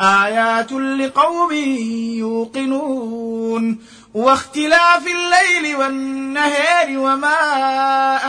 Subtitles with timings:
[0.00, 1.52] آيات لقوم
[2.18, 3.78] يوقنون.
[4.14, 7.40] واختلاف الليل والنهار وما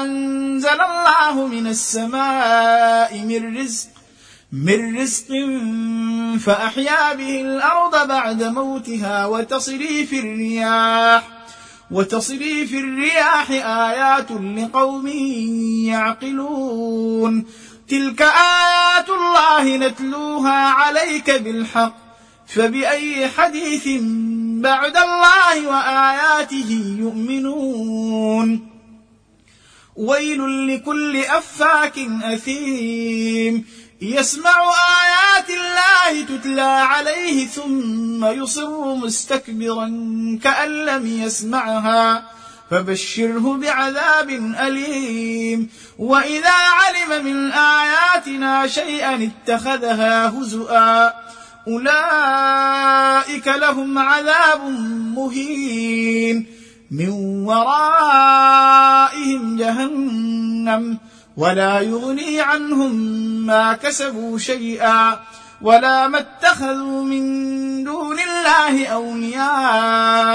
[0.01, 3.87] أنزل الله من السماء من رزق
[4.51, 5.27] من رزق
[6.39, 11.27] فأحيا به الأرض بعد موتها وتصريف الرياح
[11.91, 15.07] وتصريف الرياح آيات لقوم
[15.87, 17.45] يعقلون.
[17.89, 21.95] تلك آيات الله نتلوها عليك بالحق
[22.47, 23.87] فبأي حديث
[24.61, 28.67] بعد الله وآياته يؤمنون؟
[29.95, 33.65] ويل لكل أفاك أثيم.
[34.01, 39.87] يسمع آيات الله تتلى عليه ثم يصر مستكبرا
[40.43, 42.29] كأن لم يسمعها.
[42.71, 44.29] فبشره بعذاب
[44.67, 45.69] أليم.
[45.99, 51.13] وإذا علم من آياتنا شيئا اتخذها هزؤا
[51.67, 54.61] أولئك لهم عذاب
[55.15, 56.45] مهين.
[56.91, 57.09] من
[57.45, 60.97] ورائهم جهنم
[61.37, 62.95] ولا يغني عنهم
[63.45, 65.19] ما كسبوا شيئا
[65.61, 67.23] ولا ما اتخذوا من
[67.83, 70.34] دون الله أولياء.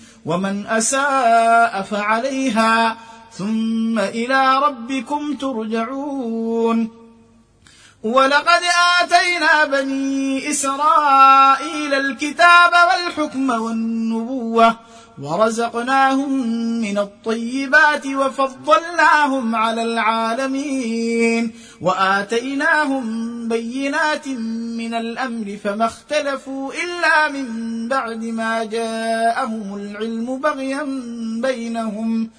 [0.25, 2.97] ومن أساء فعليها
[3.33, 7.01] ثم إلى ربكم ترجعون.
[8.03, 8.61] ولقد
[9.01, 14.75] آتينا بني إسرائيل الكتاب والحكم والنبوة
[15.19, 16.31] ورزقناهم
[16.81, 21.51] من الطيبات وفضلناهم على العالمين
[21.81, 23.03] وآتيناهم
[23.47, 24.27] بينات
[24.77, 27.47] من الأمر فما اختلفوا إلا من
[27.87, 30.83] بعد ما جاءهم العلم بغيا
[31.41, 32.29] بينهم.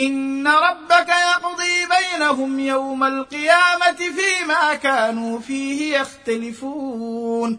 [0.00, 7.58] إن ربك يقضي بينهم يوم القيامة فيما كانوا فيه يختلفون.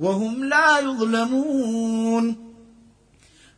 [0.00, 2.46] وهم لا يظلمون.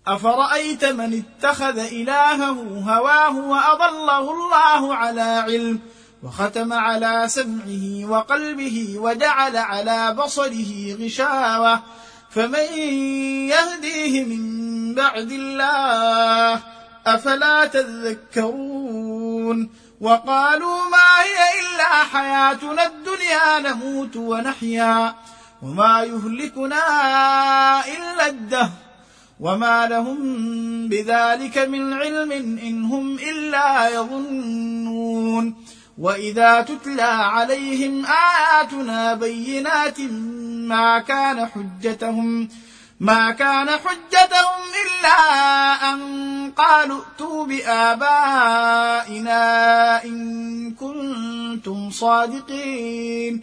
[0.07, 5.81] أفرأيت من اتخذ إلهه هواه وأضله الله على علم
[6.23, 11.83] وختم على سمعه وقلبه وجعل على بصره غشاوة.
[12.31, 12.73] فمن
[13.49, 16.61] يهديه من بعد الله
[17.07, 19.71] أفلا تذكرون.
[20.01, 25.15] وقالوا ما هي إلا حياتنا الدنيا نموت ونحيا.
[25.63, 26.85] وما يهلكنا
[27.87, 28.71] إلا الدهر
[29.41, 30.19] وما لهم
[30.89, 35.55] بذلك من علم إن هم إلا يظنون
[35.99, 40.01] وإذا تتلى عليهم آياتنا بينات
[40.71, 42.49] ما كان حجتهم
[43.01, 45.19] ما كان حجتهم إلا
[45.93, 49.35] أن قالوا ائتوا بآبائنا
[50.05, 53.43] إن كنتم صادقين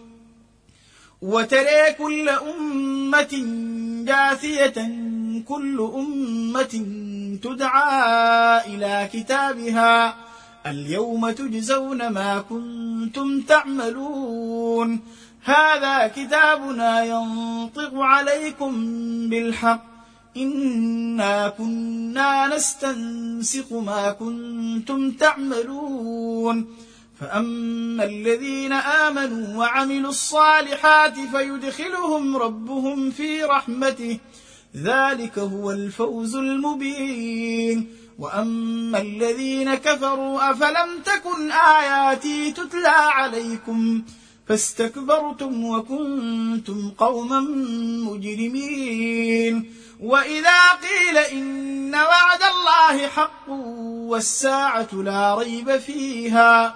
[1.21, 3.33] وترى كل أمة
[4.05, 4.73] جاثية
[5.47, 6.85] كل أمة
[7.43, 10.15] تدعى إلى كتابها.
[10.65, 14.99] اليوم تجزون ما كنتم تعملون.
[15.43, 18.73] هذا كتابنا ينطق عليكم
[19.29, 19.83] بالحق.
[20.37, 26.67] إنا كنا نستنسق ما كنتم تعملون.
[27.21, 34.19] فأما الذين آمنوا وعملوا الصالحات فيدخلهم ربهم في رحمته.
[34.75, 37.87] ذلك هو الفوز المبين.
[38.19, 44.03] وأما الذين كفروا أفلم تكن آياتي تتلى عليكم؟
[44.47, 47.39] فاستكبرتم وكنتم قوما
[48.09, 49.73] مجرمين.
[49.99, 53.49] وإذا قيل إن وعد الله حق
[54.09, 56.75] والساعة لا ريب فيها.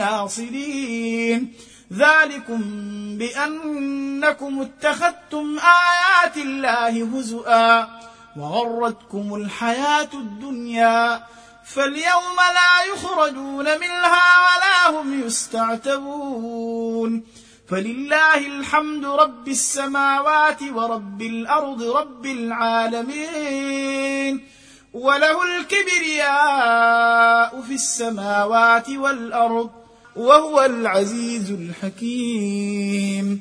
[0.00, 1.54] ناصرين
[1.92, 2.60] ذلكم
[3.18, 7.88] بأنكم اتخذتم آيات الله هزؤا
[8.36, 11.26] وغرتكم الحياة الدنيا
[11.64, 17.10] فاليوم لا يخرجون منها ولا هم يستعتبون.
[17.68, 23.80] فلله الحمد رب السماوات ورب الأرض رب العالمين.
[24.94, 26.30] وله الكبرياء
[27.60, 29.79] في السماوات والأرض
[30.20, 33.40] وهو العزيز الحكيم.